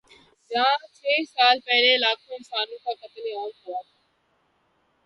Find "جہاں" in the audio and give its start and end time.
0.51-0.77